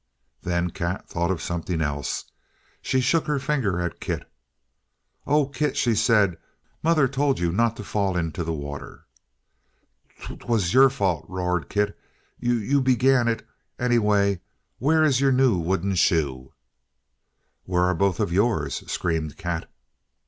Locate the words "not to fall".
7.51-8.17